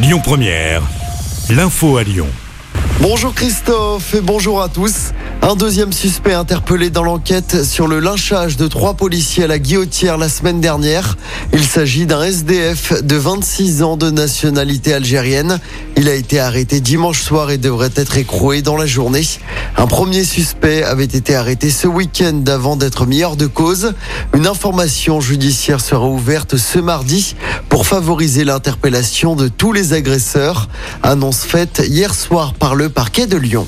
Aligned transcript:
Lyon 0.00 0.20
Première, 0.22 0.82
l'info 1.50 1.96
à 1.96 2.04
Lyon. 2.04 2.28
Bonjour 3.00 3.34
Christophe 3.34 4.14
et 4.14 4.20
bonjour 4.20 4.62
à 4.62 4.68
tous. 4.68 5.12
Un 5.42 5.54
deuxième 5.54 5.92
suspect 5.92 6.34
interpellé 6.34 6.90
dans 6.90 7.04
l'enquête 7.04 7.64
sur 7.64 7.86
le 7.86 8.00
lynchage 8.00 8.56
de 8.56 8.66
trois 8.66 8.94
policiers 8.94 9.44
à 9.44 9.46
la 9.46 9.58
guillotière 9.58 10.18
la 10.18 10.28
semaine 10.28 10.60
dernière. 10.60 11.16
Il 11.52 11.64
s'agit 11.64 12.06
d'un 12.06 12.22
SDF 12.22 13.02
de 13.02 13.16
26 13.16 13.82
ans 13.82 13.96
de 13.96 14.10
nationalité 14.10 14.94
algérienne. 14.94 15.60
Il 15.96 16.08
a 16.08 16.14
été 16.14 16.40
arrêté 16.40 16.80
dimanche 16.80 17.22
soir 17.22 17.50
et 17.50 17.58
devrait 17.58 17.90
être 17.94 18.18
écroué 18.18 18.62
dans 18.62 18.76
la 18.76 18.86
journée. 18.86 19.26
Un 19.76 19.86
premier 19.86 20.24
suspect 20.24 20.82
avait 20.82 21.04
été 21.04 21.36
arrêté 21.36 21.70
ce 21.70 21.86
week-end 21.86 22.42
avant 22.48 22.74
d'être 22.74 23.06
mis 23.06 23.22
hors 23.22 23.36
de 23.36 23.46
cause. 23.46 23.94
Une 24.34 24.46
information 24.46 25.20
judiciaire 25.20 25.80
sera 25.80 26.06
ouverte 26.06 26.56
ce 26.56 26.80
mardi 26.80 27.36
pour 27.68 27.86
favoriser 27.86 28.44
l'interpellation 28.44 29.36
de 29.36 29.48
tous 29.48 29.72
les 29.72 29.92
agresseurs. 29.92 30.68
Annonce 31.02 31.44
faite 31.44 31.82
hier 31.86 32.14
soir 32.14 32.54
par 32.54 32.74
le 32.74 32.88
parquet 32.88 33.26
de 33.26 33.36
Lyon. 33.36 33.66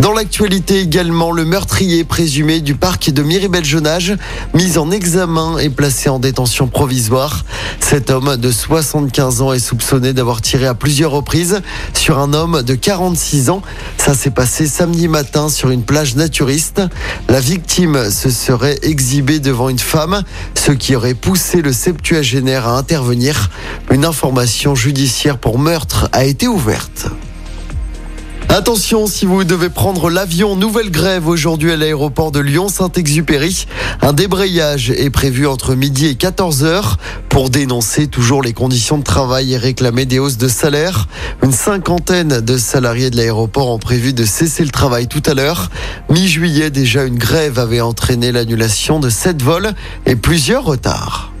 Dans 0.00 0.12
l'actualité 0.12 0.80
également, 0.80 1.30
le 1.30 1.44
meurtrier 1.44 2.02
présumé 2.02 2.60
du 2.60 2.74
parc 2.74 3.10
de 3.10 3.22
Miribel-Jonage, 3.22 4.16
mis 4.52 4.76
en 4.76 4.90
examen 4.90 5.58
et 5.58 5.70
placé 5.70 6.08
en 6.08 6.18
détention 6.18 6.66
provisoire. 6.66 7.44
Cet 7.78 8.10
homme 8.10 8.36
de 8.36 8.50
75 8.50 9.40
ans 9.40 9.52
est 9.52 9.60
soupçonné 9.60 10.12
d'avoir 10.12 10.42
tiré 10.42 10.66
à 10.66 10.74
plusieurs 10.74 11.12
reprises 11.12 11.62
sur 11.94 12.18
un 12.18 12.34
homme 12.34 12.62
de 12.62 12.74
46 12.74 13.50
ans. 13.50 13.62
Ça 13.96 14.14
s'est 14.14 14.32
passé 14.32 14.66
samedi 14.66 15.06
matin 15.06 15.48
sur 15.48 15.70
une 15.70 15.84
plage 15.84 16.16
naturiste. 16.16 16.82
La 17.28 17.38
victime 17.38 18.10
se 18.10 18.30
serait 18.30 18.80
exhibée 18.82 19.38
devant 19.38 19.68
une 19.68 19.78
femme, 19.78 20.24
ce 20.54 20.72
qui 20.72 20.96
aurait 20.96 21.14
poussé 21.14 21.62
le 21.62 21.72
septuagénaire 21.72 22.66
à 22.66 22.76
intervenir. 22.78 23.48
Une 23.92 24.04
information 24.04 24.74
judiciaire 24.74 25.38
pour 25.38 25.60
meurtre 25.60 26.08
a 26.10 26.24
été 26.24 26.48
ouverte. 26.48 27.06
Attention, 28.56 29.08
si 29.08 29.26
vous 29.26 29.42
devez 29.42 29.68
prendre 29.68 30.08
l'avion, 30.10 30.54
nouvelle 30.54 30.92
grève 30.92 31.26
aujourd'hui 31.26 31.72
à 31.72 31.76
l'aéroport 31.76 32.30
de 32.30 32.38
Lyon-Saint-Exupéry. 32.38 33.66
Un 34.00 34.12
débrayage 34.12 34.92
est 34.92 35.10
prévu 35.10 35.48
entre 35.48 35.74
midi 35.74 36.06
et 36.06 36.12
14h 36.12 36.94
pour 37.28 37.50
dénoncer 37.50 38.06
toujours 38.06 38.42
les 38.42 38.52
conditions 38.52 38.96
de 38.96 39.02
travail 39.02 39.54
et 39.54 39.56
réclamer 39.56 40.06
des 40.06 40.20
hausses 40.20 40.38
de 40.38 40.46
salaire. 40.46 41.08
Une 41.42 41.50
cinquantaine 41.50 42.40
de 42.40 42.56
salariés 42.56 43.10
de 43.10 43.16
l'aéroport 43.16 43.70
ont 43.70 43.80
prévu 43.80 44.12
de 44.12 44.24
cesser 44.24 44.62
le 44.62 44.70
travail 44.70 45.08
tout 45.08 45.22
à 45.26 45.34
l'heure. 45.34 45.68
Mi-juillet, 46.08 46.70
déjà 46.70 47.02
une 47.02 47.18
grève 47.18 47.58
avait 47.58 47.80
entraîné 47.80 48.30
l'annulation 48.30 49.00
de 49.00 49.10
sept 49.10 49.42
vols 49.42 49.74
et 50.06 50.14
plusieurs 50.14 50.62
retards. 50.62 51.33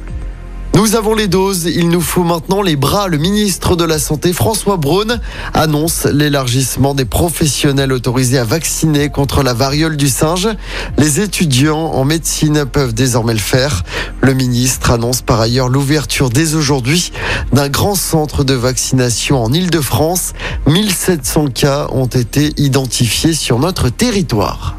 Nous 0.74 0.96
avons 0.96 1.14
les 1.14 1.28
doses, 1.28 1.66
il 1.66 1.88
nous 1.88 2.00
faut 2.00 2.24
maintenant 2.24 2.60
les 2.60 2.74
bras. 2.74 3.06
Le 3.06 3.16
ministre 3.16 3.76
de 3.76 3.84
la 3.84 4.00
Santé, 4.00 4.32
François 4.32 4.76
Braun, 4.76 5.20
annonce 5.54 6.04
l'élargissement 6.04 6.94
des 6.94 7.04
professionnels 7.04 7.92
autorisés 7.92 8.38
à 8.38 8.44
vacciner 8.44 9.08
contre 9.08 9.44
la 9.44 9.54
variole 9.54 9.96
du 9.96 10.08
singe. 10.08 10.48
Les 10.98 11.20
étudiants 11.20 11.92
en 11.92 12.04
médecine 12.04 12.64
peuvent 12.64 12.92
désormais 12.92 13.34
le 13.34 13.38
faire. 13.38 13.84
Le 14.20 14.34
ministre 14.34 14.90
annonce 14.90 15.22
par 15.22 15.40
ailleurs 15.40 15.68
l'ouverture 15.68 16.28
dès 16.28 16.56
aujourd'hui 16.56 17.12
d'un 17.52 17.68
grand 17.68 17.94
centre 17.94 18.42
de 18.42 18.54
vaccination 18.54 19.44
en 19.44 19.52
Ile-de-France. 19.52 20.32
1700 20.66 21.50
cas 21.54 21.86
ont 21.92 22.06
été 22.06 22.52
identifiés 22.56 23.34
sur 23.34 23.60
notre 23.60 23.90
territoire. 23.90 24.74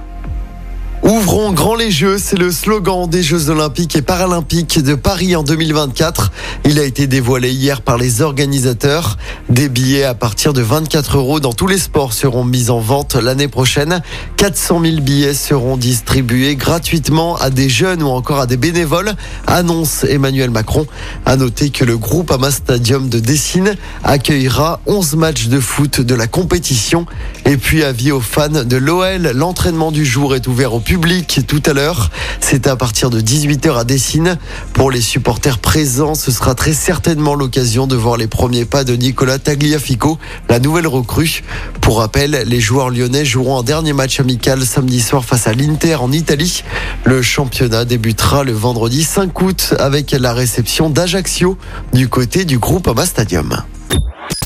Ouvrons 1.06 1.52
grand 1.52 1.76
les 1.76 1.92
Jeux, 1.92 2.18
c'est 2.18 2.36
le 2.36 2.52
slogan 2.52 3.08
des 3.08 3.22
Jeux 3.22 3.52
Olympiques 3.52 3.96
et 3.96 4.02
Paralympiques 4.02 4.82
de 4.82 4.96
Paris 4.96 5.36
en 5.36 5.44
2024. 5.44 6.32
Il 6.66 6.80
a 6.80 6.84
été 6.84 7.06
dévoilé 7.06 7.52
hier 7.52 7.84
par 7.84 8.00
les 8.00 8.24
organisateurs. 8.24 9.18
Des 9.48 9.70
billets 9.70 10.04
à 10.04 10.16
partir 10.16 10.52
de 10.52 10.64
24 10.64 11.18
euros 11.18 11.40
dans 11.40 11.54
tous 11.54 11.68
les 11.68 11.78
sports 11.78 12.12
seront 12.12 12.44
mis 12.44 12.72
en 12.72 12.80
vente 12.80 13.14
l'année 13.14 13.48
prochaine. 13.48 14.02
400 14.38 14.82
000 14.84 15.02
billets 15.02 15.36
seront 15.36 15.78
distribués 15.78 16.56
gratuitement 16.56 17.36
à 17.36 17.52
des 17.52 17.70
jeunes 17.70 18.02
ou 18.02 18.08
encore 18.08 18.40
à 18.40 18.48
des 18.48 18.58
bénévoles, 18.58 19.14
annonce 19.46 20.06
Emmanuel 20.06 20.50
Macron. 20.50 20.88
À 21.28 21.38
noter 21.38 21.70
que 21.70 21.86
le 21.86 22.00
groupe 22.00 22.32
Ama 22.32 22.50
Stadium 22.50 23.10
de 23.10 23.20
Dessine 23.20 23.76
accueillera 24.04 24.80
11 24.88 25.18
matchs 25.18 25.50
de 25.50 25.60
foot 25.60 26.02
de 26.02 26.16
la 26.16 26.26
compétition. 26.26 27.06
Et 27.46 27.58
puis 27.58 27.84
avis 27.84 28.12
aux 28.12 28.22
fans 28.22 28.50
de 28.50 28.76
l'OL, 28.76 29.34
l'entraînement 29.36 29.92
du 29.92 30.04
jour 30.04 30.34
est 30.34 30.48
ouvert 30.48 30.74
au 30.74 30.80
public 30.80 30.95
public 30.96 31.42
tout 31.46 31.62
à 31.66 31.74
l'heure. 31.74 32.10
C'est 32.40 32.68
à 32.68 32.78
partir 32.78 33.10
de 33.10 33.20
18h 33.20 33.78
à 33.78 33.84
Dessine. 33.84 34.38
Pour 34.72 34.92
les 34.92 35.02
supporters 35.02 35.58
présents, 35.58 36.16
ce 36.16 36.32
sera 36.32 36.56
très 36.56 36.72
certainement 36.72 37.36
l'occasion 37.36 37.86
de 37.86 37.98
voir 37.98 38.16
les 38.16 38.28
premiers 38.28 38.64
pas 38.64 38.86
de 38.86 38.96
Nicolas 38.96 39.38
Tagliafico, 39.38 40.18
la 40.48 40.60
nouvelle 40.60 40.88
recrue. 40.88 41.44
Pour 41.82 41.98
rappel, 41.98 42.44
les 42.46 42.62
joueurs 42.62 42.92
lyonnais 42.92 43.26
joueront 43.26 43.60
un 43.60 43.64
dernier 43.64 43.92
match 43.92 44.22
amical 44.22 44.66
samedi 44.66 45.02
soir 45.02 45.26
face 45.26 45.48
à 45.48 45.54
l'Inter 45.54 45.96
en 45.96 46.14
Italie. 46.14 46.64
Le 47.04 47.22
championnat 47.22 47.84
débutera 47.84 48.46
le 48.46 48.54
vendredi 48.54 49.04
5 49.04 49.42
août 49.42 49.74
avec 49.80 50.12
la 50.12 50.32
réception 50.32 50.90
d'Ajaccio 50.90 51.58
du 51.92 52.08
côté 52.08 52.46
du 52.46 52.58
groupe 52.58 52.88
Ama 52.88 53.06
Stadium. 53.06 53.64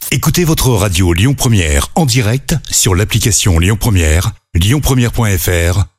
Écoutez 0.09 0.45
votre 0.45 0.69
radio 0.69 1.13
Lyon 1.13 1.35
Première 1.35 1.89
en 1.93 2.07
direct 2.07 2.55
sur 2.71 2.95
l'application 2.95 3.59
Lyon 3.59 3.77
Première, 3.79 4.31
lyonpremière.fr 4.55 5.98